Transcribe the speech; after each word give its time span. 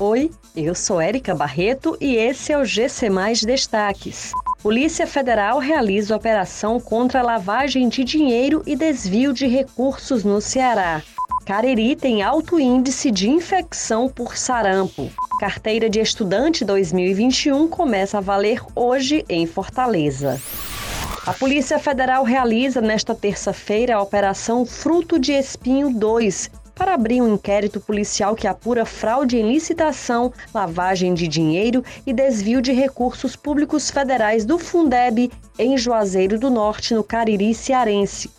Oi, 0.00 0.30
eu 0.54 0.76
sou 0.76 1.00
Érica 1.00 1.34
Barreto 1.34 1.98
e 2.00 2.14
esse 2.14 2.52
é 2.52 2.58
o 2.58 2.64
GC 2.64 3.10
Mais 3.10 3.42
Destaques. 3.42 4.30
Polícia 4.62 5.08
Federal 5.08 5.58
realiza 5.58 6.14
operação 6.14 6.78
contra 6.78 7.20
lavagem 7.20 7.88
de 7.88 8.04
dinheiro 8.04 8.62
e 8.64 8.76
desvio 8.76 9.32
de 9.32 9.48
recursos 9.48 10.22
no 10.22 10.40
Ceará. 10.40 11.02
Cariri 11.44 11.96
tem 11.96 12.22
alto 12.22 12.60
índice 12.60 13.10
de 13.10 13.28
infecção 13.28 14.08
por 14.08 14.36
sarampo. 14.36 15.10
Carteira 15.40 15.90
de 15.90 15.98
Estudante 15.98 16.64
2021 16.64 17.66
começa 17.66 18.18
a 18.18 18.20
valer 18.20 18.62
hoje 18.76 19.24
em 19.28 19.48
Fortaleza. 19.48 20.40
A 21.28 21.34
Polícia 21.34 21.78
Federal 21.78 22.24
realiza 22.24 22.80
nesta 22.80 23.14
terça-feira 23.14 23.96
a 23.96 24.00
Operação 24.00 24.64
Fruto 24.64 25.18
de 25.18 25.32
Espinho 25.32 25.90
2, 25.90 26.50
para 26.78 26.94
abrir 26.94 27.20
um 27.20 27.34
inquérito 27.34 27.80
policial 27.80 28.36
que 28.36 28.46
apura 28.46 28.86
fraude 28.86 29.36
em 29.36 29.52
licitação, 29.52 30.32
lavagem 30.54 31.12
de 31.12 31.26
dinheiro 31.26 31.84
e 32.06 32.12
desvio 32.12 32.62
de 32.62 32.72
recursos 32.72 33.34
públicos 33.34 33.90
federais 33.90 34.44
do 34.44 34.58
Fundeb 34.58 35.30
em 35.58 35.76
Juazeiro 35.76 36.38
do 36.38 36.48
Norte, 36.48 36.94
no 36.94 37.02
Cariri 37.02 37.52
cearense. 37.52 38.30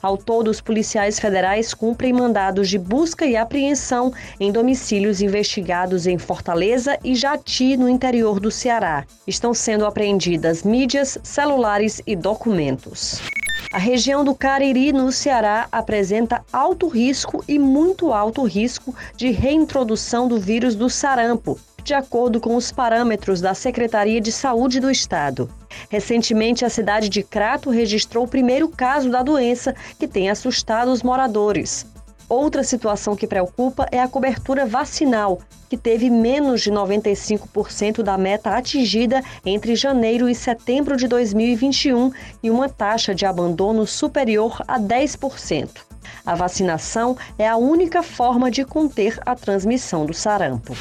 Ao 0.00 0.16
todo, 0.16 0.48
os 0.48 0.60
policiais 0.60 1.18
federais 1.18 1.74
cumprem 1.74 2.12
mandados 2.12 2.68
de 2.68 2.78
busca 2.78 3.26
e 3.26 3.36
apreensão 3.36 4.12
em 4.38 4.52
domicílios 4.52 5.20
investigados 5.20 6.06
em 6.06 6.18
Fortaleza 6.18 6.98
e 7.04 7.14
Jati, 7.14 7.76
no 7.76 7.88
interior 7.88 8.40
do 8.40 8.50
Ceará. 8.50 9.04
Estão 9.26 9.52
sendo 9.52 9.84
apreendidas 9.84 10.62
mídias, 10.62 11.18
celulares 11.22 12.00
e 12.06 12.14
documentos. 12.14 13.20
A 13.72 13.78
região 13.78 14.22
do 14.22 14.34
Cariri, 14.34 14.92
no 14.92 15.10
Ceará, 15.10 15.66
apresenta 15.72 16.44
alto 16.52 16.88
risco 16.88 17.42
e 17.48 17.58
muito 17.58 18.12
alto 18.12 18.44
risco 18.44 18.94
de 19.16 19.30
reintrodução 19.30 20.28
do 20.28 20.38
vírus 20.38 20.74
do 20.74 20.90
sarampo, 20.90 21.58
de 21.82 21.94
acordo 21.94 22.38
com 22.38 22.54
os 22.54 22.70
parâmetros 22.70 23.40
da 23.40 23.54
Secretaria 23.54 24.20
de 24.20 24.30
Saúde 24.30 24.78
do 24.78 24.90
Estado. 24.90 25.48
Recentemente, 25.88 26.66
a 26.66 26.68
cidade 26.68 27.08
de 27.08 27.22
Crato 27.22 27.70
registrou 27.70 28.26
o 28.26 28.28
primeiro 28.28 28.68
caso 28.68 29.10
da 29.10 29.22
doença 29.22 29.74
que 29.98 30.06
tem 30.06 30.28
assustado 30.28 30.92
os 30.92 31.02
moradores. 31.02 31.86
Outra 32.32 32.64
situação 32.64 33.14
que 33.14 33.26
preocupa 33.26 33.86
é 33.92 34.00
a 34.00 34.08
cobertura 34.08 34.64
vacinal, 34.64 35.38
que 35.68 35.76
teve 35.76 36.08
menos 36.08 36.62
de 36.62 36.72
95% 36.72 38.02
da 38.02 38.16
meta 38.16 38.56
atingida 38.56 39.22
entre 39.44 39.76
janeiro 39.76 40.26
e 40.30 40.34
setembro 40.34 40.96
de 40.96 41.06
2021 41.06 42.10
e 42.42 42.50
uma 42.50 42.70
taxa 42.70 43.14
de 43.14 43.26
abandono 43.26 43.86
superior 43.86 44.62
a 44.66 44.80
10%. 44.80 45.68
A 46.24 46.34
vacinação 46.34 47.18
é 47.38 47.46
a 47.46 47.58
única 47.58 48.02
forma 48.02 48.50
de 48.50 48.64
conter 48.64 49.20
a 49.26 49.34
transmissão 49.34 50.06
do 50.06 50.14
sarampo. 50.14 50.74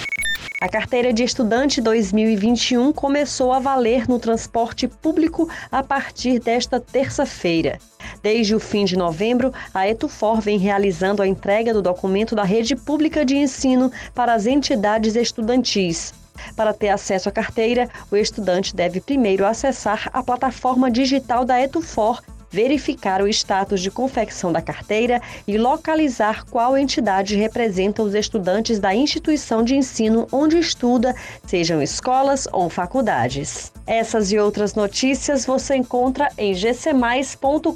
A 0.61 0.69
carteira 0.69 1.11
de 1.11 1.23
estudante 1.23 1.81
2021 1.81 2.93
começou 2.93 3.51
a 3.51 3.57
valer 3.57 4.07
no 4.07 4.19
transporte 4.19 4.87
público 4.87 5.49
a 5.71 5.81
partir 5.81 6.37
desta 6.37 6.79
terça-feira. 6.79 7.79
Desde 8.21 8.53
o 8.53 8.59
fim 8.59 8.85
de 8.85 8.95
novembro, 8.95 9.51
a 9.73 9.87
Etufor 9.87 10.39
vem 10.39 10.59
realizando 10.59 11.23
a 11.23 11.27
entrega 11.27 11.73
do 11.73 11.81
documento 11.81 12.35
da 12.35 12.43
rede 12.43 12.75
pública 12.75 13.25
de 13.25 13.35
ensino 13.35 13.91
para 14.13 14.35
as 14.35 14.45
entidades 14.45 15.15
estudantis. 15.15 16.13
Para 16.55 16.73
ter 16.73 16.89
acesso 16.89 17.27
à 17.27 17.31
carteira, 17.31 17.89
o 18.11 18.15
estudante 18.15 18.75
deve 18.75 19.01
primeiro 19.01 19.47
acessar 19.47 20.11
a 20.13 20.21
plataforma 20.21 20.91
digital 20.91 21.43
da 21.43 21.59
Etufor 21.59 22.21
verificar 22.51 23.21
o 23.21 23.27
status 23.27 23.81
de 23.81 23.89
confecção 23.89 24.51
da 24.51 24.61
carteira 24.61 25.21
e 25.47 25.57
localizar 25.57 26.45
qual 26.45 26.77
entidade 26.77 27.35
representa 27.35 28.03
os 28.03 28.13
estudantes 28.13 28.79
da 28.79 28.93
instituição 28.93 29.63
de 29.63 29.75
ensino 29.75 30.27
onde 30.31 30.59
estuda, 30.59 31.15
sejam 31.45 31.81
escolas 31.81 32.47
ou 32.51 32.69
faculdades. 32.69 33.71
Essas 33.87 34.31
e 34.31 34.37
outras 34.37 34.75
notícias 34.75 35.45
você 35.45 35.75
encontra 35.75 36.29
em 36.37 36.53
gcmais.com.br. 36.53 37.71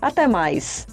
Até 0.00 0.26
mais! 0.26 0.86